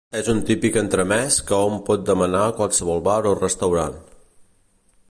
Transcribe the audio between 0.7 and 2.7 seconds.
entremès que hom pot demanar a